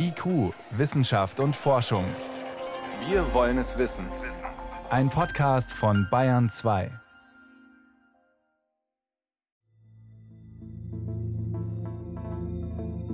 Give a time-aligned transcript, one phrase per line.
[0.00, 2.04] IQ, Wissenschaft und Forschung.
[3.08, 4.06] Wir wollen es wissen.
[4.90, 6.92] Ein Podcast von Bayern 2.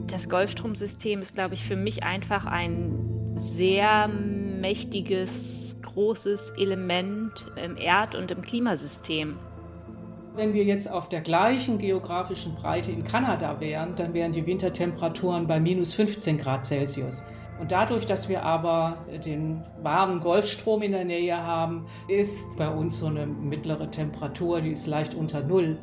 [0.08, 8.14] Das Golfstromsystem ist, glaube ich, für mich einfach ein sehr mächtiges, großes Element im Erd-
[8.14, 9.38] und im Klimasystem.
[10.36, 15.46] Wenn wir jetzt auf der gleichen geografischen Breite in Kanada wären, dann wären die Wintertemperaturen
[15.46, 17.24] bei minus 15 Grad Celsius.
[17.60, 22.98] Und dadurch, dass wir aber den warmen Golfstrom in der Nähe haben, ist bei uns
[22.98, 25.78] so eine mittlere Temperatur, die ist leicht unter Null.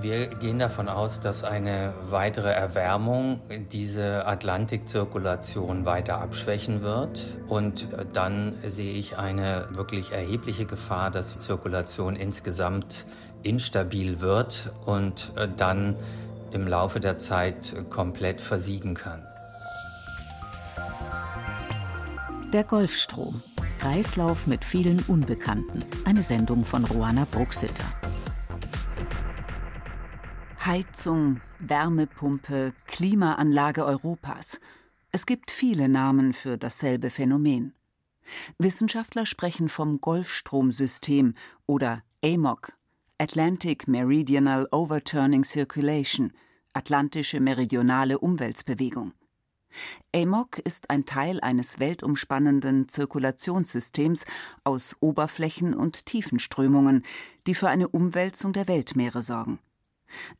[0.00, 3.40] Wir gehen davon aus, dass eine weitere Erwärmung
[3.70, 7.38] diese Atlantikzirkulation weiter abschwächen wird.
[7.46, 13.04] Und dann sehe ich eine wirklich erhebliche Gefahr, dass die Zirkulation insgesamt
[13.42, 15.96] instabil wird und äh, dann
[16.52, 19.22] im Laufe der Zeit komplett versiegen kann.
[22.52, 23.42] Der Golfstrom.
[23.78, 25.84] Kreislauf mit vielen Unbekannten.
[26.04, 27.84] Eine Sendung von Roana Bruxitter.
[30.64, 34.60] Heizung, Wärmepumpe, Klimaanlage Europas.
[35.10, 37.74] Es gibt viele Namen für dasselbe Phänomen.
[38.58, 41.34] Wissenschaftler sprechen vom Golfstromsystem
[41.66, 42.72] oder AMOC,
[43.22, 46.32] Atlantic Meridional Overturning Circulation,
[46.72, 49.12] Atlantische Meridionale Umweltbewegung.
[50.12, 54.24] AMOC ist ein Teil eines weltumspannenden Zirkulationssystems
[54.64, 57.04] aus Oberflächen- und Tiefenströmungen,
[57.46, 59.60] die für eine Umwälzung der Weltmeere sorgen.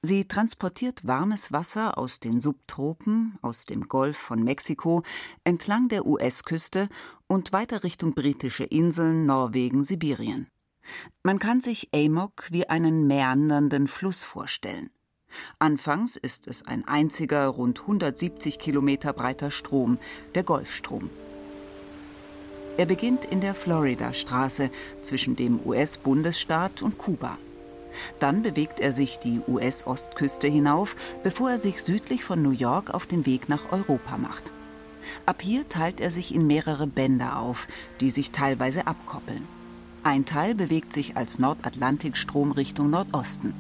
[0.03, 5.05] Sie transportiert warmes Wasser aus den Subtropen, aus dem Golf von Mexiko,
[5.45, 6.89] entlang der US-Küste
[7.29, 10.49] und weiter Richtung britische Inseln, Norwegen, Sibirien.
[11.23, 14.91] Man kann sich Amok wie einen meandernden Fluss vorstellen.
[15.59, 19.99] Anfangs ist es ein einziger, rund 170 Kilometer breiter Strom,
[20.35, 21.11] der Golfstrom.
[22.77, 24.71] Er beginnt in der Florida-Straße
[25.03, 27.39] zwischen dem US-Bundesstaat und Kuba.
[28.19, 33.05] Dann bewegt er sich die US-Ostküste hinauf, bevor er sich südlich von New York auf
[33.05, 34.51] den Weg nach Europa macht.
[35.27, 37.69] Ab hier teilt er sich in mehrere Bänder auf,
[38.01, 39.47] die sich teilweise abkoppeln.
[40.05, 43.55] Ein Teil bewegt sich als Nordatlantikstrom Richtung Nordosten.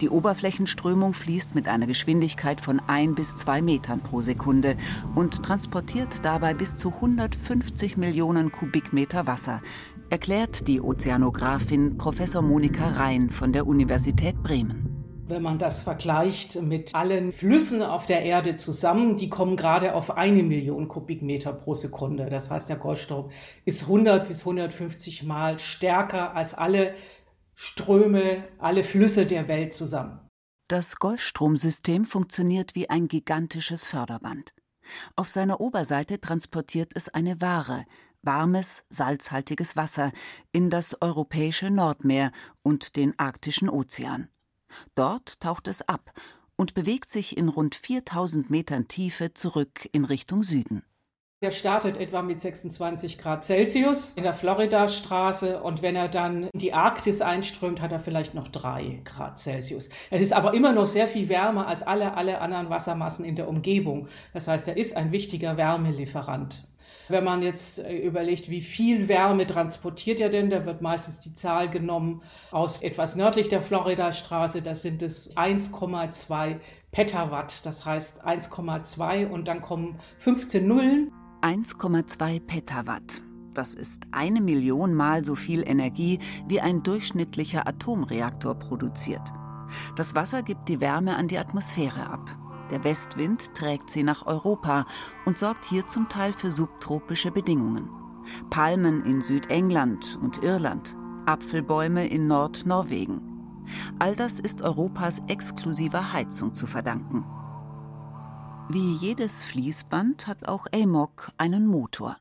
[0.00, 4.76] Die Oberflächenströmung fließt mit einer Geschwindigkeit von ein bis zwei Metern pro Sekunde
[5.16, 9.62] und transportiert dabei bis zu 150 Millionen Kubikmeter Wasser,
[10.10, 15.03] erklärt die Ozeanografin Professor Monika Rhein von der Universität Bremen.
[15.26, 20.18] Wenn man das vergleicht mit allen Flüssen auf der Erde zusammen, die kommen gerade auf
[20.18, 22.28] eine Million Kubikmeter pro Sekunde.
[22.28, 23.30] Das heißt, der Golfstrom
[23.64, 26.94] ist 100 bis 150 Mal stärker als alle
[27.54, 30.20] Ströme, alle Flüsse der Welt zusammen.
[30.68, 34.52] Das Golfstromsystem funktioniert wie ein gigantisches Förderband.
[35.16, 37.86] Auf seiner Oberseite transportiert es eine Ware,
[38.20, 40.12] warmes, salzhaltiges Wasser,
[40.52, 42.30] in das europäische Nordmeer
[42.62, 44.28] und den arktischen Ozean.
[44.94, 46.12] Dort taucht es ab
[46.56, 50.82] und bewegt sich in rund 4000 Metern Tiefe zurück in Richtung Süden.
[51.42, 56.58] Der startet etwa mit 26 Grad Celsius in der Florida-Straße und wenn er dann in
[56.58, 59.90] die Arktis einströmt, hat er vielleicht noch 3 Grad Celsius.
[60.10, 63.46] Es ist aber immer noch sehr viel wärmer als alle, alle anderen Wassermassen in der
[63.46, 64.08] Umgebung.
[64.32, 66.66] Das heißt, er ist ein wichtiger Wärmelieferant.
[67.08, 71.34] Wenn man jetzt äh, überlegt, wie viel Wärme transportiert er denn, da wird meistens die
[71.34, 74.62] Zahl genommen aus etwas nördlich der Florida-Straße.
[74.62, 76.56] Das sind es 1,2
[76.92, 77.64] Petawatt.
[77.66, 81.12] Das heißt 1,2 und dann kommen 15 Nullen.
[81.42, 83.22] 1,2 Petawatt.
[83.52, 89.22] Das ist eine Million Mal so viel Energie, wie ein durchschnittlicher Atomreaktor produziert.
[89.96, 92.36] Das Wasser gibt die Wärme an die Atmosphäre ab.
[92.70, 94.86] Der Westwind trägt sie nach Europa
[95.26, 97.90] und sorgt hier zum Teil für subtropische Bedingungen.
[98.50, 103.20] Palmen in Südengland und Irland, Apfelbäume in Nordnorwegen.
[103.98, 107.24] All das ist Europas exklusiver Heizung zu verdanken.
[108.70, 112.16] Wie jedes Fließband hat auch Amok einen Motor.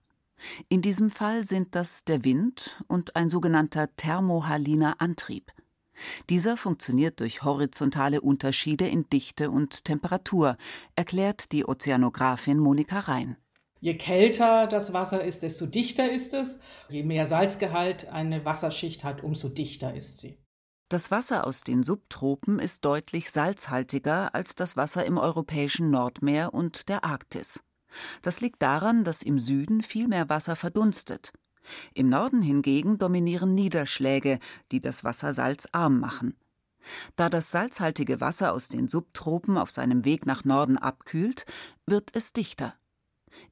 [0.67, 5.51] In diesem Fall sind das der Wind und ein sogenannter thermohaliner Antrieb.
[6.29, 10.57] Dieser funktioniert durch horizontale Unterschiede in Dichte und Temperatur,
[10.95, 13.37] erklärt die Ozeanografin Monika Rhein.
[13.79, 16.59] Je kälter das Wasser ist, desto dichter ist es.
[16.89, 20.37] Je mehr Salzgehalt eine Wasserschicht hat, umso dichter ist sie.
[20.87, 26.87] Das Wasser aus den Subtropen ist deutlich salzhaltiger als das Wasser im europäischen Nordmeer und
[26.87, 27.61] der Arktis.
[28.21, 31.33] Das liegt daran, dass im Süden viel mehr Wasser verdunstet.
[31.93, 34.39] Im Norden hingegen dominieren Niederschläge,
[34.71, 36.35] die das Wasser salzarm machen.
[37.15, 41.45] Da das salzhaltige Wasser aus den Subtropen auf seinem Weg nach Norden abkühlt,
[41.85, 42.73] wird es dichter.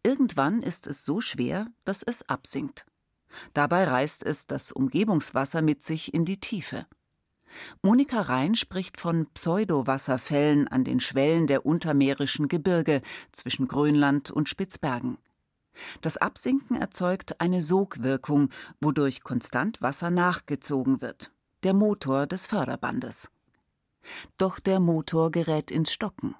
[0.03, 2.85] Irgendwann ist es so schwer, dass es absinkt.
[3.53, 6.85] Dabei reißt es das Umgebungswasser mit sich in die Tiefe.
[7.81, 15.17] Monika Rhein spricht von Pseudowasserfällen an den Schwellen der untermeerischen Gebirge zwischen Grönland und Spitzbergen.
[16.01, 18.49] Das Absinken erzeugt eine Sogwirkung,
[18.79, 21.31] wodurch konstant Wasser nachgezogen wird,
[21.63, 23.29] der Motor des Förderbandes.
[24.37, 26.35] Doch der Motor gerät ins Stocken.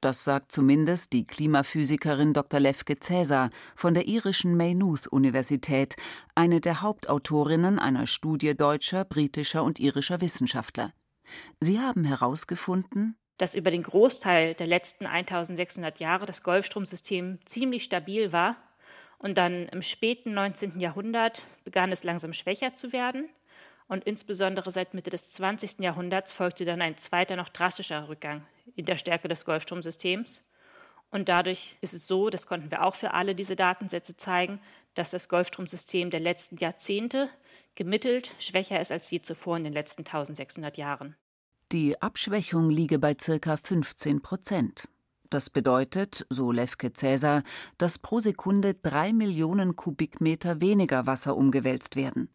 [0.00, 2.60] Das sagt zumindest die Klimaphysikerin Dr.
[2.60, 5.96] Lefke Cäsar von der irischen Maynooth-Universität,
[6.34, 10.92] eine der Hauptautorinnen einer Studie deutscher, britischer und irischer Wissenschaftler.
[11.60, 18.32] Sie haben herausgefunden, dass über den Großteil der letzten 1600 Jahre das Golfstromsystem ziemlich stabil
[18.32, 18.56] war
[19.18, 20.80] und dann im späten 19.
[20.80, 23.28] Jahrhundert begann es langsam schwächer zu werden
[23.88, 25.80] und insbesondere seit Mitte des 20.
[25.80, 30.42] Jahrhunderts folgte dann ein zweiter, noch drastischer Rückgang in der Stärke des Golfstromsystems.
[31.10, 34.60] Und dadurch ist es so, das konnten wir auch für alle diese Datensätze zeigen,
[34.94, 37.28] dass das Golfstromsystem der letzten Jahrzehnte
[37.76, 41.14] gemittelt schwächer ist als je zuvor in den letzten 1600 Jahren.
[41.72, 44.88] Die Abschwächung liege bei circa 15 Prozent.
[45.30, 47.42] Das bedeutet, so Lefke Cäsar,
[47.78, 52.28] dass pro Sekunde drei Millionen Kubikmeter weniger Wasser umgewälzt werden.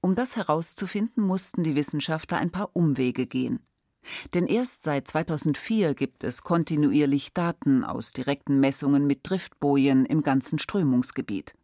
[0.00, 3.60] Um das herauszufinden, mussten die Wissenschaftler ein paar Umwege gehen.
[4.32, 10.58] Denn erst seit 2004 gibt es kontinuierlich Daten aus direkten Messungen mit Driftbojen im ganzen
[10.58, 11.54] Strömungsgebiet.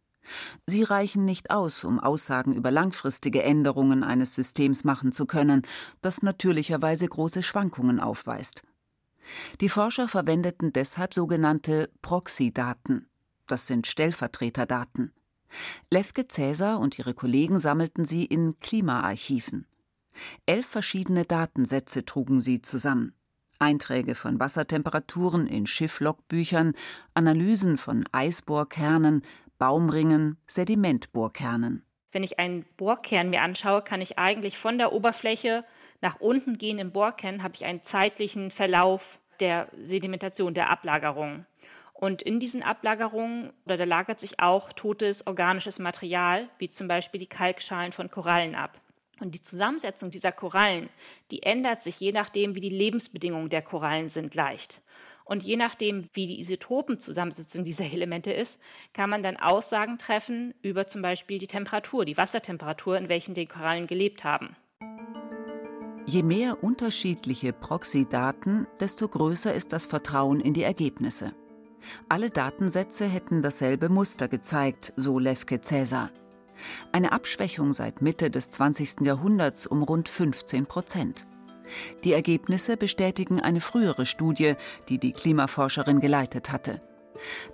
[0.67, 5.63] Sie reichen nicht aus, um Aussagen über langfristige Änderungen eines Systems machen zu können,
[6.01, 8.63] das natürlicherweise große Schwankungen aufweist.
[9.61, 13.07] Die Forscher verwendeten deshalb sogenannte Proxy-Daten.
[13.47, 15.13] Das sind Stellvertreterdaten.
[15.91, 19.67] Lefke Cäsar und ihre Kollegen sammelten sie in Klimaarchiven.
[20.45, 23.13] Elf verschiedene Datensätze trugen sie zusammen.
[23.59, 26.73] Einträge von Wassertemperaturen in Schifflogbüchern,
[27.13, 29.21] Analysen von Eisbohrkernen,
[29.57, 31.83] Baumringen, Sedimentbohrkernen.
[32.15, 35.65] Wenn ich einen Bohrkern mir anschaue, kann ich eigentlich von der Oberfläche
[35.99, 41.45] nach unten gehen im Bohrkern, habe ich einen zeitlichen Verlauf der Sedimentation, der Ablagerung.
[41.91, 47.19] Und in diesen Ablagerungen, oder da lagert sich auch totes organisches Material, wie zum Beispiel
[47.19, 48.79] die Kalkschalen von Korallen ab.
[49.21, 50.89] Und die Zusammensetzung dieser Korallen,
[51.31, 54.81] die ändert sich je nachdem, wie die Lebensbedingungen der Korallen sind, leicht.
[55.23, 58.59] Und je nachdem, wie die Isotopenzusammensetzung dieser Elemente ist,
[58.93, 63.47] kann man dann Aussagen treffen über zum Beispiel die Temperatur, die Wassertemperatur, in welchen die
[63.47, 64.55] Korallen gelebt haben.
[66.05, 71.33] Je mehr unterschiedliche Proxy-Daten, desto größer ist das Vertrauen in die Ergebnisse.
[72.09, 76.11] Alle Datensätze hätten dasselbe Muster gezeigt, so Lefke Cäsar.
[76.91, 79.01] Eine Abschwächung seit Mitte des 20.
[79.01, 81.27] Jahrhunderts um rund 15 Prozent.
[82.03, 84.53] Die Ergebnisse bestätigen eine frühere Studie,
[84.89, 86.81] die die Klimaforscherin geleitet hatte.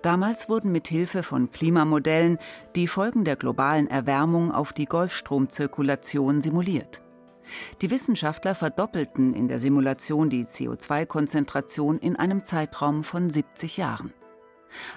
[0.02, 2.40] Damals wurden mit Hilfe von Klimamodellen
[2.76, 7.04] die Folgen der globalen Erwärmung auf die Golfstromzirkulation simuliert.
[7.82, 14.14] Die Wissenschaftler verdoppelten in der Simulation die CO2-Konzentration in einem Zeitraum von 70 Jahren.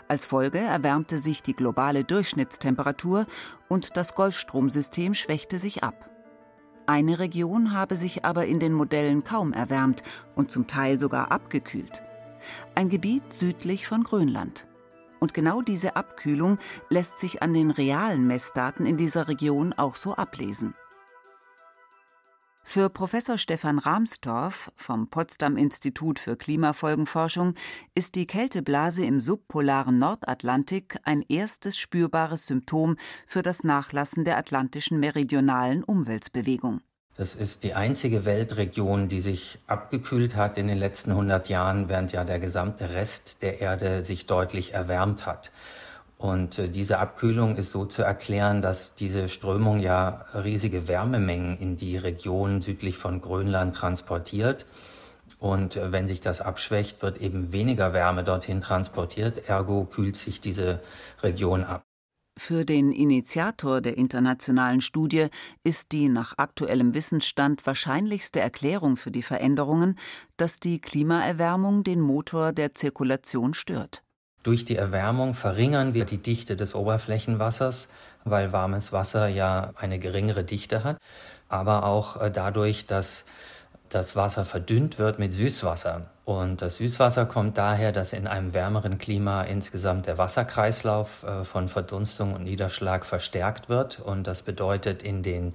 [0.09, 3.27] Als Folge erwärmte sich die globale Durchschnittstemperatur
[3.69, 6.11] und das Golfstromsystem schwächte sich ab.
[6.87, 10.03] Eine Region habe sich aber in den Modellen kaum erwärmt
[10.35, 12.03] und zum Teil sogar abgekühlt.
[12.75, 14.67] Ein Gebiet südlich von Grönland.
[15.19, 16.59] Und genau diese Abkühlung
[16.91, 20.75] lässt sich an den realen Messdaten in dieser Region auch so ablesen.
[22.67, 27.55] Für Professor Stefan Rahmstorff vom Potsdam Institut für Klimafolgenforschung
[27.95, 34.99] ist die Kälteblase im subpolaren Nordatlantik ein erstes spürbares Symptom für das Nachlassen der atlantischen
[34.99, 36.81] meridionalen Umweltbewegung.
[37.17, 42.11] Das ist die einzige Weltregion, die sich abgekühlt hat in den letzten 100 Jahren, während
[42.11, 45.53] ja der gesamte Rest der Erde sich deutlich erwärmt hat.
[46.25, 51.77] Und äh, diese Abkühlung ist so zu erklären, dass diese Strömung ja riesige Wärmemengen in
[51.77, 54.65] die Region südlich von Grönland transportiert.
[55.39, 59.51] Und äh, wenn sich das abschwächt, wird eben weniger Wärme dorthin transportiert.
[59.51, 60.81] Ergo kühlt sich diese
[61.23, 61.83] Region ab.
[62.39, 65.27] Für den Initiator der internationalen Studie
[65.63, 69.99] ist die nach aktuellem Wissensstand wahrscheinlichste Erklärung für die Veränderungen,
[70.39, 74.04] dass die Klimaerwärmung den Motor der Zirkulation stört.
[74.45, 77.89] Durch die Erwärmung verringern wir die Dichte des Oberflächenwassers,
[78.25, 80.99] weil warmes Wasser ja eine geringere Dichte hat,
[81.49, 83.25] aber auch äh, dadurch, dass
[83.89, 86.03] das Wasser verdünnt wird mit Süßwasser.
[86.27, 91.71] Und das Süßwasser kommt daher, dass in einem wärmeren Klima insgesamt der Wasserkreislauf äh, von
[91.71, 93.99] Verdunstung und Niederschlag verstärkt wird.
[94.01, 95.55] Und das bedeutet in den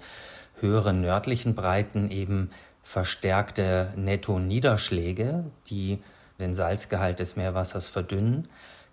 [0.62, 2.50] höheren nördlichen Breiten eben
[2.82, 6.02] verstärkte Netto-Niederschläge, die
[6.40, 8.48] den Salzgehalt des Meerwassers verdünnen.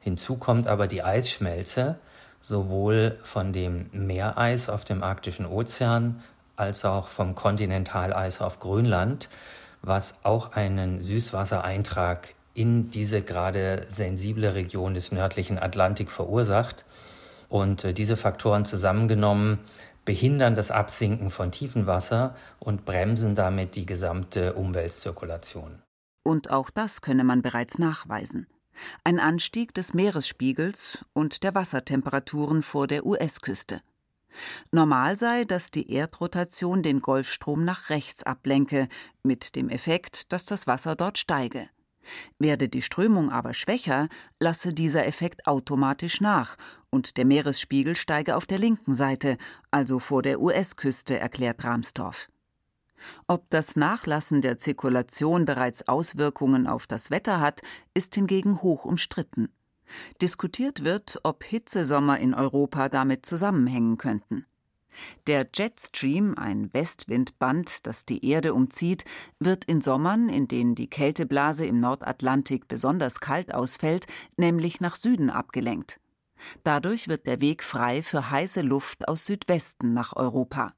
[0.07, 1.97] Hinzu kommt aber die Eisschmelze,
[2.41, 6.23] sowohl von dem Meereis auf dem arktischen Ozean
[6.55, 9.29] als auch vom Kontinentaleis auf Grönland,
[9.83, 16.85] was auch einen Süßwassereintrag in diese gerade sensible Region des nördlichen Atlantik verursacht.
[17.49, 19.59] Und äh, diese Faktoren zusammengenommen
[20.05, 25.83] behindern das Absinken von Tiefenwasser und bremsen damit die gesamte Umweltzirkulation.
[26.23, 28.47] Und auch das könne man bereits nachweisen.
[29.05, 33.81] Ein Anstieg des Meeresspiegels und der Wassertemperaturen vor der US-Küste.
[34.71, 38.89] Normal sei, dass die Erdrotation den Golfstrom nach rechts ablenke,
[39.23, 41.69] mit dem Effekt, dass das Wasser dort steige.
[42.39, 46.57] Werde die Strömung aber schwächer, lasse dieser Effekt automatisch nach
[46.91, 49.39] und der Meeresspiegel steige auf der linken Seite,
[49.71, 52.29] also vor der US-Küste, erklärt Ramsdorff.
[53.27, 57.63] Ob das Nachlassen der Zirkulation bereits Auswirkungen auf das Wetter hat,
[57.95, 59.49] ist hingegen hoch umstritten.
[60.21, 64.47] Diskutiert wird, ob Hitzesommer in Europa damit zusammenhängen könnten.
[65.27, 69.05] Der Jetstream, ein Westwindband, das die Erde umzieht,
[69.39, 75.31] wird in Sommern, in denen die Kälteblase im Nordatlantik besonders kalt ausfällt, nämlich nach Süden
[75.31, 76.01] abgelenkt.
[76.65, 80.75] Dadurch wird der Weg frei für heiße Luft aus Südwesten nach Europa.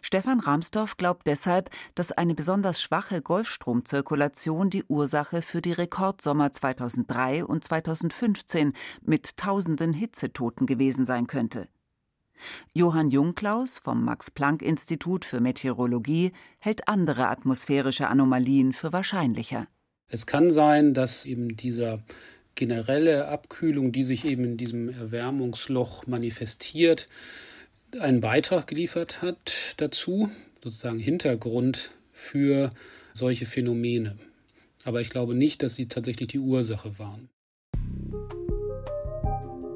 [0.00, 7.44] Stefan Ramsdorff glaubt deshalb, dass eine besonders schwache Golfstromzirkulation die Ursache für die Rekordsommer 2003
[7.44, 11.68] und 2015 mit tausenden Hitzetoten gewesen sein könnte.
[12.74, 19.66] Johann Jungklaus vom Max-Planck-Institut für Meteorologie hält andere atmosphärische Anomalien für wahrscheinlicher.
[20.08, 22.02] Es kann sein, dass eben dieser
[22.54, 27.06] generelle Abkühlung, die sich eben in diesem Erwärmungsloch manifestiert,
[28.00, 30.30] einen Beitrag geliefert hat dazu,
[30.62, 32.70] sozusagen Hintergrund für
[33.12, 34.16] solche Phänomene.
[34.84, 37.28] Aber ich glaube nicht, dass sie tatsächlich die Ursache waren.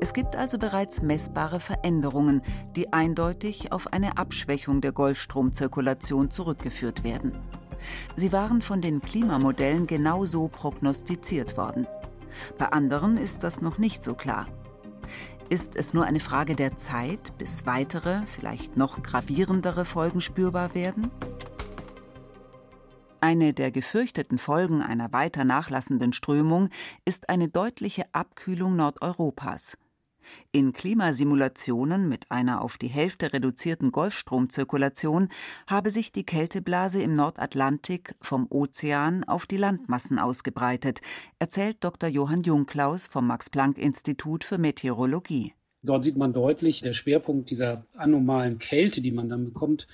[0.00, 2.42] Es gibt also bereits messbare Veränderungen,
[2.76, 7.32] die eindeutig auf eine Abschwächung der Golfstromzirkulation zurückgeführt werden.
[8.14, 11.86] Sie waren von den Klimamodellen genauso prognostiziert worden.
[12.58, 14.46] Bei anderen ist das noch nicht so klar.
[15.48, 21.08] Ist es nur eine Frage der Zeit, bis weitere, vielleicht noch gravierendere Folgen spürbar werden?
[23.20, 26.70] Eine der gefürchteten Folgen einer weiter nachlassenden Strömung
[27.04, 29.78] ist eine deutliche Abkühlung Nordeuropas.
[30.52, 35.28] In Klimasimulationen mit einer auf die Hälfte reduzierten Golfstromzirkulation
[35.66, 41.00] habe sich die Kälteblase im Nordatlantik vom Ozean auf die Landmassen ausgebreitet,
[41.38, 42.08] erzählt Dr.
[42.08, 45.54] Johann Jungklaus vom Max-Planck-Institut für Meteorologie.
[45.82, 49.86] Dort sieht man deutlich, der Schwerpunkt dieser anomalen Kälte, die man dann bekommt,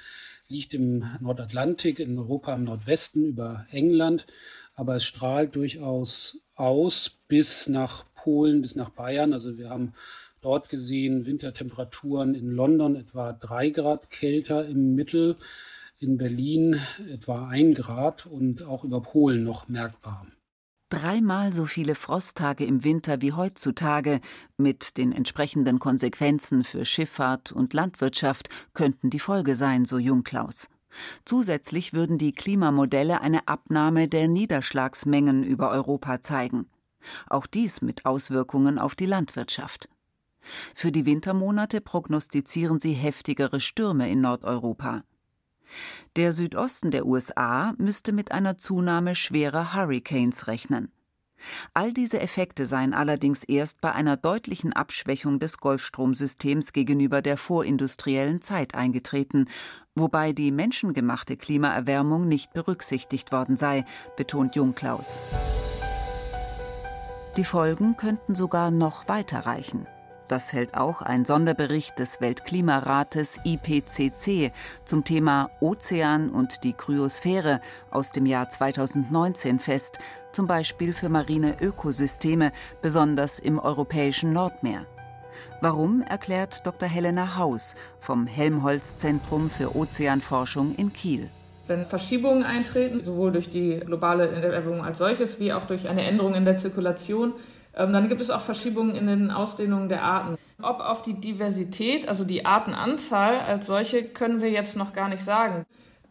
[0.48, 4.26] liegt im Nordatlantik, in Europa im Nordwesten über England,
[4.74, 9.32] aber es strahlt durchaus aus bis nach Polen, bis nach Bayern.
[9.32, 9.94] Also wir haben
[10.40, 15.36] dort gesehen Wintertemperaturen in London etwa drei Grad kälter im Mittel,
[15.98, 20.26] in Berlin etwa ein Grad und auch über Polen noch merkbar.
[20.88, 24.20] Dreimal so viele Frosttage im Winter wie heutzutage,
[24.56, 30.68] mit den entsprechenden Konsequenzen für Schifffahrt und Landwirtschaft, könnten die Folge sein, so Jungklaus.
[31.24, 36.66] Zusätzlich würden die Klimamodelle eine Abnahme der Niederschlagsmengen über Europa zeigen.
[37.28, 39.88] Auch dies mit Auswirkungen auf die Landwirtschaft.
[40.74, 45.02] Für die Wintermonate prognostizieren sie heftigere Stürme in Nordeuropa.
[46.16, 50.92] Der Südosten der USA müsste mit einer Zunahme schwerer Hurricanes rechnen.
[51.74, 58.42] All diese Effekte seien allerdings erst bei einer deutlichen Abschwächung des Golfstromsystems gegenüber der vorindustriellen
[58.42, 59.48] Zeit eingetreten,
[59.94, 63.84] wobei die menschengemachte Klimaerwärmung nicht berücksichtigt worden sei,
[64.16, 65.20] betont Jungklaus.
[67.36, 69.86] Die Folgen könnten sogar noch weiter reichen.
[70.28, 74.52] Das hält auch ein Sonderbericht des Weltklimarates IPCC
[74.84, 79.98] zum Thema Ozean und die Kryosphäre aus dem Jahr 2019 fest,
[80.32, 84.86] zum Beispiel für marine Ökosysteme, besonders im europäischen Nordmeer.
[85.60, 86.88] Warum, erklärt Dr.
[86.88, 91.30] Helena Haus vom Helmholtz-Zentrum für Ozeanforschung in Kiel.
[91.66, 96.34] Wenn Verschiebungen eintreten, sowohl durch die globale Erwärmung als solches wie auch durch eine Änderung
[96.34, 97.34] in der Zirkulation,
[97.74, 100.36] ähm, dann gibt es auch Verschiebungen in den Ausdehnungen der Arten.
[100.60, 105.22] Ob auf die Diversität, also die Artenanzahl als solche, können wir jetzt noch gar nicht
[105.22, 105.64] sagen.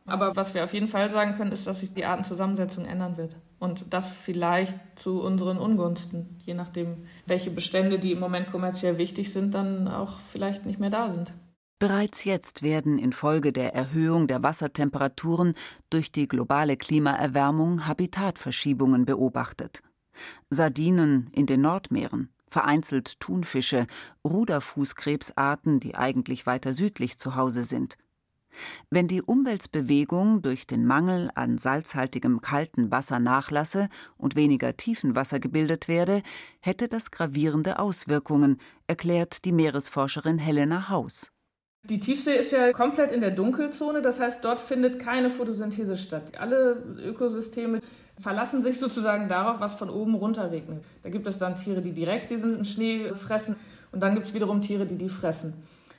[0.05, 3.35] Aber was wir auf jeden Fall sagen können, ist, dass sich die Artenzusammensetzung ändern wird.
[3.59, 9.31] Und das vielleicht zu unseren Ungunsten, je nachdem, welche Bestände, die im Moment kommerziell wichtig
[9.31, 11.31] sind, dann auch vielleicht nicht mehr da sind.
[11.77, 15.55] Bereits jetzt werden infolge der Erhöhung der Wassertemperaturen
[15.89, 19.81] durch die globale Klimaerwärmung Habitatverschiebungen beobachtet.
[20.49, 23.87] Sardinen in den Nordmeeren, vereinzelt Thunfische,
[24.23, 27.97] Ruderfußkrebsarten, die eigentlich weiter südlich zu Hause sind.
[28.89, 35.87] Wenn die Umweltbewegung durch den Mangel an salzhaltigem kalten Wasser nachlasse und weniger Tiefenwasser gebildet
[35.87, 36.21] werde,
[36.59, 41.31] hätte das gravierende Auswirkungen, erklärt die Meeresforscherin Helena Haus.
[41.83, 46.37] Die Tiefsee ist ja komplett in der Dunkelzone, das heißt, dort findet keine Photosynthese statt.
[46.37, 47.81] Alle Ökosysteme
[48.17, 50.83] verlassen sich sozusagen darauf, was von oben runter regnet.
[51.01, 53.55] Da gibt es dann Tiere, die direkt diesen Schnee fressen
[53.91, 55.53] und dann gibt es wiederum Tiere, die die fressen.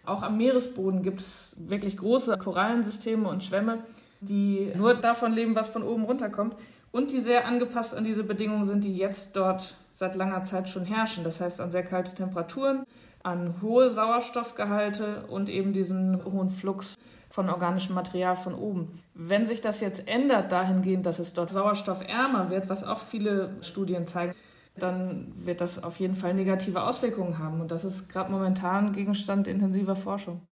[0.05, 3.79] Auch am Meeresboden gibt es wirklich große Korallensysteme und Schwämme,
[4.21, 6.57] die nur davon leben, was von oben runterkommt
[6.91, 10.85] und die sehr angepasst an diese Bedingungen sind, die jetzt dort seit langer Zeit schon
[10.85, 11.25] herrschen.
[11.25, 12.85] Das heißt an sehr kalte Temperaturen,
[13.23, 16.97] an hohe Sauerstoffgehalte und eben diesen hohen Flux
[17.31, 19.01] von organischem Material von oben.
[19.15, 24.07] Wenn sich das jetzt ändert dahingehend, dass es dort sauerstoffärmer wird, was auch viele Studien
[24.07, 24.35] zeigen,
[24.77, 27.61] dann wird das auf jeden Fall negative Auswirkungen haben.
[27.61, 30.47] Und das ist gerade momentan Gegenstand intensiver Forschung.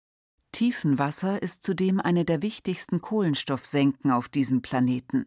[0.52, 5.26] Tiefenwasser ist zudem eine der wichtigsten Kohlenstoffsenken auf diesem Planeten.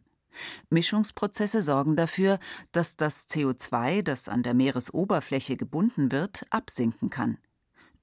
[0.70, 2.40] Mischungsprozesse sorgen dafür,
[2.72, 7.38] dass das CO2, das an der Meeresoberfläche gebunden wird, absinken kann.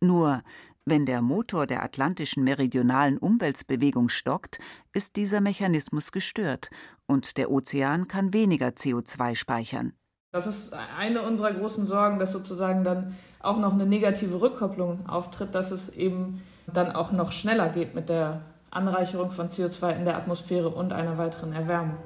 [0.01, 0.43] Nur
[0.85, 4.59] wenn der Motor der atlantischen meridionalen Umweltbewegung stockt,
[4.95, 6.71] ist dieser Mechanismus gestört
[7.07, 9.93] und der Ozean kann weniger CO2 speichern.
[10.39, 15.53] Das ist eine unserer großen Sorgen, dass sozusagen dann auch noch eine negative Rückkopplung auftritt,
[15.53, 20.17] dass es eben dann auch noch schneller geht mit der Anreicherung von CO2 in der
[20.17, 21.97] Atmosphäre und einer weiteren Erwärmung.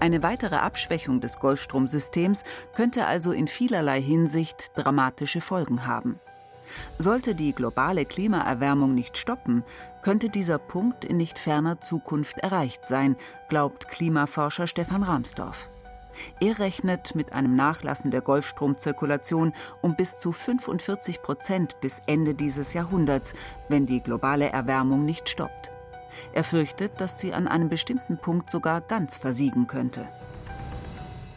[0.00, 2.44] Eine weitere Abschwächung des Golfstromsystems
[2.74, 6.20] könnte also in vielerlei Hinsicht dramatische Folgen haben.
[6.98, 9.64] Sollte die globale Klimaerwärmung nicht stoppen,
[10.02, 13.16] könnte dieser Punkt in nicht ferner Zukunft erreicht sein,
[13.48, 15.70] glaubt Klimaforscher Stefan Rahmsdorf.
[16.40, 22.72] Er rechnet mit einem Nachlassen der Golfstromzirkulation um bis zu 45 Prozent bis Ende dieses
[22.72, 23.34] Jahrhunderts,
[23.68, 25.70] wenn die globale Erwärmung nicht stoppt.
[26.32, 30.08] Er fürchtet, dass sie an einem bestimmten Punkt sogar ganz versiegen könnte.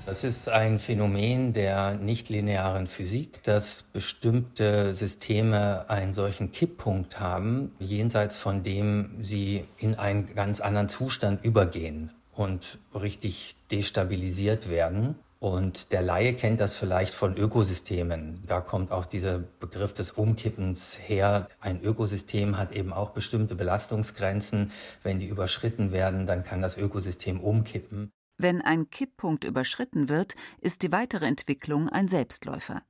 [0.06, 8.38] Das ist ein Phänomen der nichtlinearen Physik, dass bestimmte Systeme einen solchen Kipppunkt haben, jenseits
[8.38, 15.16] von dem sie in einen ganz anderen Zustand übergehen und richtig destabilisiert werden.
[15.40, 18.44] Und der Laie kennt das vielleicht von Ökosystemen.
[18.48, 21.50] Da kommt auch dieser Begriff des Umkippens her.
[21.60, 24.72] Ein Ökosystem hat eben auch bestimmte Belastungsgrenzen.
[25.04, 28.12] Wenn die überschritten werden, dann kann das Ökosystem umkippen.
[28.38, 32.82] Wenn ein Kipppunkt überschritten wird, ist die weitere Entwicklung ein Selbstläufer.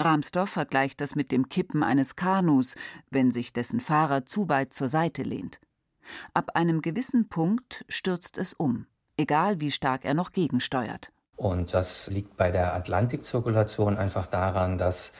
[0.00, 2.74] Rahmsdorf vergleicht das mit dem Kippen eines Kanus,
[3.10, 5.60] wenn sich dessen Fahrer zu weit zur Seite lehnt.
[6.34, 11.12] Ab einem gewissen Punkt stürzt es um, egal wie stark er noch gegensteuert.
[11.36, 15.12] Und das liegt bei der Atlantikzirkulation einfach daran, dass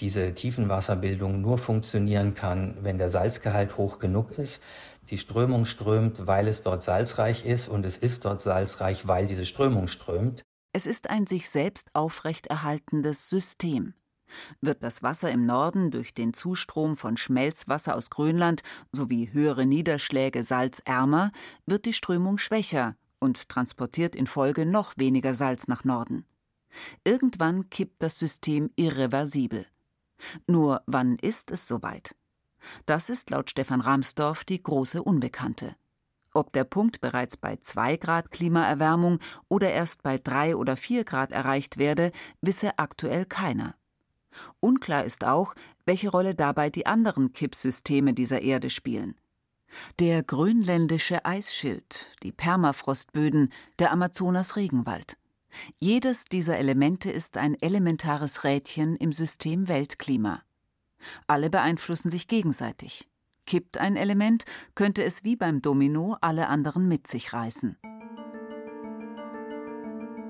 [0.00, 4.62] diese Tiefenwasserbildung nur funktionieren kann, wenn der Salzgehalt hoch genug ist.
[5.10, 9.44] Die Strömung strömt, weil es dort salzreich ist und es ist dort salzreich, weil diese
[9.44, 10.42] Strömung strömt.
[10.72, 13.94] Es ist ein sich selbst aufrechterhaltendes System.
[14.60, 20.44] Wird das Wasser im Norden durch den Zustrom von Schmelzwasser aus Grönland sowie höhere Niederschläge
[20.44, 21.32] salzärmer,
[21.66, 26.24] wird die Strömung schwächer und transportiert in Folge noch weniger Salz nach Norden.
[27.04, 29.66] Irgendwann kippt das System irreversibel.
[30.46, 32.14] Nur wann ist es soweit?
[32.86, 35.76] Das ist laut Stefan Ramsdorf die große Unbekannte.
[36.32, 41.30] Ob der Punkt bereits bei 2 Grad Klimaerwärmung oder erst bei 3 oder 4 Grad
[41.30, 43.76] erreicht werde, wisse aktuell keiner.
[44.60, 49.16] Unklar ist auch, welche Rolle dabei die anderen Kippsysteme dieser Erde spielen.
[49.98, 55.16] Der grönländische Eisschild, die Permafrostböden, der Amazonas-Regenwald.
[55.78, 60.42] Jedes dieser Elemente ist ein elementares Rädchen im System Weltklima.
[61.26, 63.08] Alle beeinflussen sich gegenseitig.
[63.46, 64.44] Kippt ein Element,
[64.74, 67.76] könnte es wie beim Domino alle anderen mit sich reißen.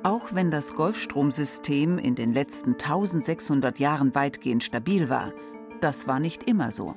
[0.05, 5.33] Auch wenn das Golfstromsystem in den letzten 1600 Jahren weitgehend stabil war,
[5.81, 6.95] das war nicht immer so.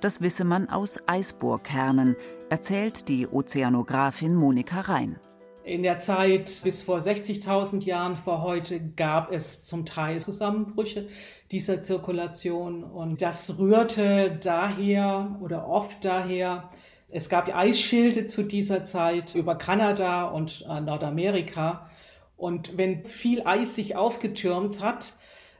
[0.00, 2.16] Das wisse man aus Eisbohrkernen,
[2.48, 5.20] erzählt die Ozeanografin Monika Rhein.
[5.64, 11.08] In der Zeit bis vor 60.000 Jahren vor heute gab es zum Teil Zusammenbrüche
[11.50, 16.70] dieser Zirkulation und das rührte daher oder oft daher,
[17.12, 21.90] es gab Eisschilde zu dieser Zeit über Kanada und äh, Nordamerika
[22.40, 25.14] und wenn viel Eis sich aufgetürmt hat,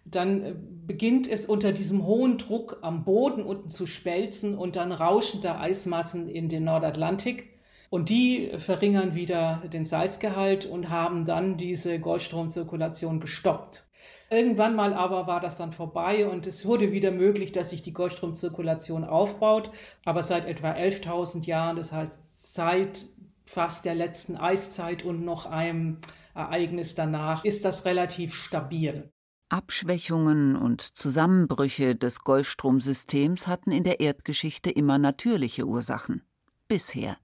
[0.05, 0.55] dann äh,
[0.87, 5.61] beginnt es unter diesem hohen Druck am Boden unten zu schmelzen und dann rauschen da
[5.61, 7.51] Eismassen in den Nordatlantik.
[7.91, 13.85] Und die verringern wieder den Salzgehalt und haben dann diese Goldstromzirkulation gestoppt.
[14.31, 17.93] Irgendwann mal aber war das dann vorbei und es wurde wieder möglich, dass sich die
[17.93, 19.73] Goldstromzirkulation aufbaut.
[20.05, 23.07] Aber seit etwa 11.000 Jahren, das heißt seit
[23.45, 25.99] fast der letzten Eiszeit und noch einem
[26.35, 29.13] Ereignis danach, ist das relativ stabil.
[29.49, 36.23] Abschwächungen und Zusammenbrüche des Golfstromsystems hatten in der Erdgeschichte immer natürliche Ursachen.
[36.69, 37.17] Bisher.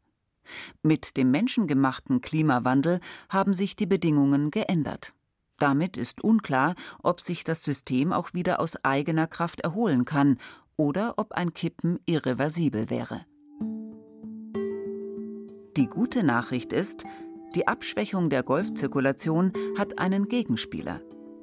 [0.82, 5.14] Mit dem menschengemachten Klimawandel haben sich die Bedingungen geändert.
[5.58, 10.38] Damit ist unklar, ob sich das System auch wieder aus eigener Kraft erholen kann
[10.76, 13.24] oder ob ein Kippen irreversibel wäre.
[15.76, 17.04] Die gute Nachricht ist,
[17.56, 21.00] die Abschwächung der Golfzirkulation hat einen Gegenspieler.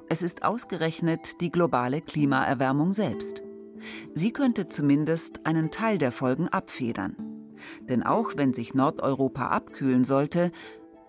[0.08, 3.42] Es ist ausgerechnet die globale Klimaerwärmung selbst.
[4.14, 7.16] Sie könnte zumindest einen Teil der Folgen abfedern.
[7.80, 10.52] Denn auch wenn sich Nordeuropa abkühlen sollte,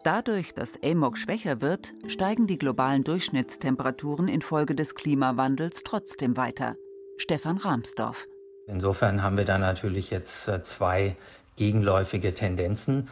[0.03, 6.77] dadurch, dass AMOC schwächer wird, steigen die globalen Durchschnittstemperaturen infolge des Klimawandels trotzdem weiter.
[7.17, 8.25] Stefan Rahmsdorf.
[8.65, 11.15] Insofern haben wir da natürlich jetzt äh, zwei
[11.55, 13.09] gegenläufige Tendenzen.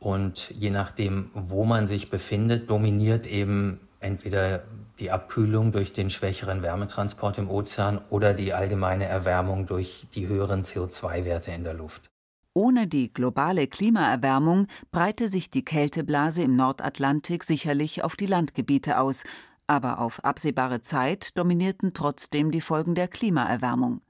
[0.00, 4.62] Und je nachdem, wo man sich befindet, dominiert eben entweder
[5.00, 10.62] die Abkühlung durch den schwächeren Wärmetransport im Ozean oder die allgemeine Erwärmung durch die höheren
[10.62, 12.10] CO2-Werte in der Luft.
[12.54, 19.22] Ohne die globale Klimaerwärmung breite sich die Kälteblase im Nordatlantik sicherlich auf die Landgebiete aus,
[19.68, 24.00] aber auf absehbare Zeit dominierten trotzdem die Folgen der Klimaerwärmung.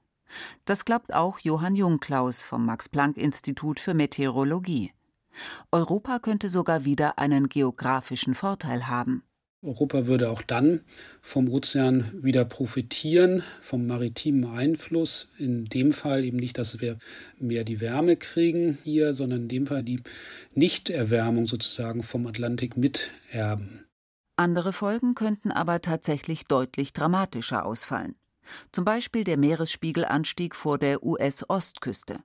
[0.65, 4.93] Das glaubt auch Johann Jungklaus vom Max Planck Institut für Meteorologie.
[5.71, 9.23] Europa könnte sogar wieder einen geografischen Vorteil haben.
[9.61, 10.81] Europa würde auch dann
[11.21, 15.27] vom Ozean wieder profitieren, vom maritimen Einfluss.
[15.37, 16.97] In dem Fall eben nicht, dass wir
[17.37, 20.01] mehr die Wärme kriegen hier, sondern in dem Fall die
[20.53, 23.85] Nichterwärmung sozusagen vom Atlantik miterben.
[24.37, 28.15] Andere Folgen könnten aber tatsächlich deutlich dramatischer ausfallen.
[28.71, 32.21] Zum Beispiel der Meeresspiegelanstieg vor der US-Ostküste.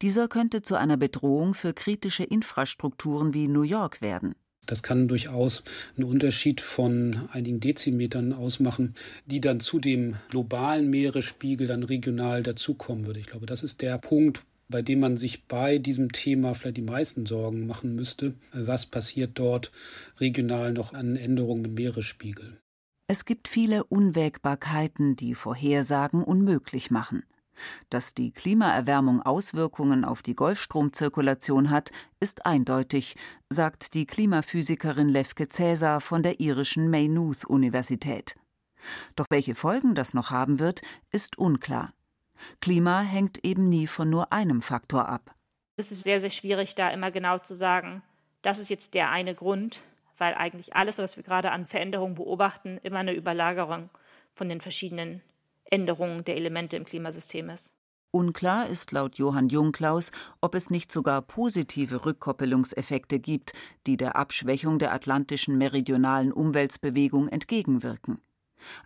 [0.00, 4.34] Dieser könnte zu einer Bedrohung für kritische Infrastrukturen wie New York werden.
[4.66, 5.64] Das kann durchaus
[5.96, 8.94] einen Unterschied von einigen Dezimetern ausmachen,
[9.26, 13.18] die dann zu dem globalen Meeresspiegel dann regional dazukommen würde.
[13.18, 16.82] Ich glaube, das ist der Punkt, bei dem man sich bei diesem Thema vielleicht die
[16.82, 18.34] meisten Sorgen machen müsste.
[18.52, 19.72] Was passiert dort
[20.20, 22.58] regional noch an Änderungen im Meeresspiegel?
[23.08, 27.24] Es gibt viele Unwägbarkeiten, die Vorhersagen unmöglich machen.
[27.90, 33.16] Dass die Klimaerwärmung Auswirkungen auf die Golfstromzirkulation hat, ist eindeutig,
[33.50, 38.36] sagt die Klimaphysikerin Lefke Cäsar von der irischen Maynooth Universität.
[39.16, 41.92] Doch welche Folgen das noch haben wird, ist unklar.
[42.60, 45.34] Klima hängt eben nie von nur einem Faktor ab.
[45.76, 48.02] Es ist sehr, sehr schwierig, da immer genau zu sagen,
[48.42, 49.80] das ist jetzt der eine Grund,
[50.18, 53.88] weil eigentlich alles, was wir gerade an Veränderungen beobachten, immer eine Überlagerung
[54.34, 55.22] von den verschiedenen
[55.72, 57.72] Änderung der Elemente im Klimasystem ist.
[58.14, 60.10] Unklar ist laut Johann Jungklaus,
[60.42, 63.52] ob es nicht sogar positive Rückkoppelungseffekte gibt,
[63.86, 68.18] die der Abschwächung der atlantischen meridionalen Umweltbewegung entgegenwirken.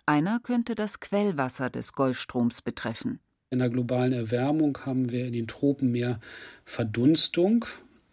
[0.05, 3.19] Einer könnte das Quellwasser des Golfstroms betreffen.
[3.49, 6.21] In der globalen Erwärmung haben wir in den Tropen mehr
[6.63, 7.65] Verdunstung.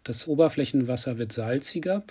[0.05, 2.03] Das Oberflächenwasser wird salziger.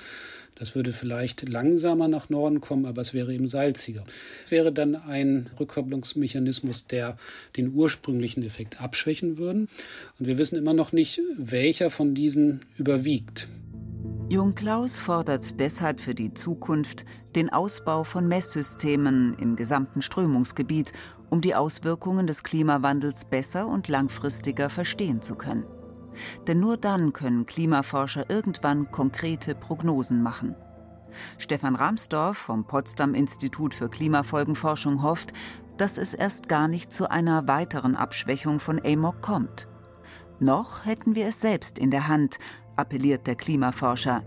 [0.57, 4.05] Das würde vielleicht langsamer nach Norden kommen, aber es wäre eben salziger.
[4.45, 7.17] Es wäre dann ein Rückkopplungsmechanismus, der
[7.57, 9.69] den ursprünglichen Effekt abschwächen würde.
[10.19, 13.49] Und wir wissen immer noch nicht, welcher von diesen überwiegt.
[14.29, 17.05] Jungklaus fordert deshalb für die Zukunft
[17.37, 20.93] den Ausbau von Messsystemen im gesamten Strömungsgebiet,
[21.31, 25.65] um die Auswirkungen des Klimawandels besser und langfristiger verstehen zu können.
[26.47, 30.55] Denn nur dann können Klimaforscher irgendwann konkrete Prognosen machen.
[31.39, 35.33] Stefan Ramsdorf vom Potsdam Institut für Klimafolgenforschung hofft,
[35.77, 39.69] dass es erst gar nicht zu einer weiteren Abschwächung von AMOC kommt.
[40.41, 42.39] Noch hätten wir es selbst in der Hand,
[42.77, 44.23] appelliert der Klimaforscher.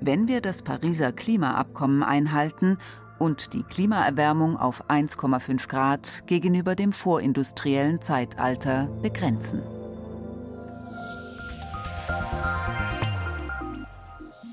[0.00, 2.78] Wenn wir das Pariser Klimaabkommen einhalten
[3.18, 9.62] und die Klimaerwärmung auf 1,5 Grad gegenüber dem vorindustriellen Zeitalter begrenzen.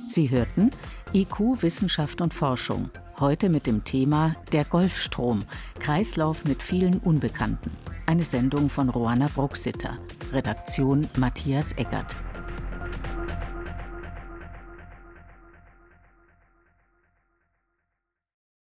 [0.08, 0.72] Sie hörten
[1.13, 2.89] IQ Wissenschaft und Forschung.
[3.20, 5.43] Heute mit dem Thema Der Golfstrom,
[5.80, 7.72] Kreislauf mit vielen Unbekannten.
[8.06, 9.98] Eine Sendung von Roana Bruxitter.
[10.32, 12.15] Redaktion Matthias Eckert.